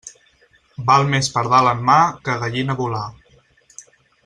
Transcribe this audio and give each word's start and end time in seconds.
Val 0.87 1.05
més 1.11 1.29
pardal 1.35 1.69
en 1.73 1.85
mà 1.91 1.99
que 2.25 2.39
gallina 2.45 2.79
volar. 2.83 3.05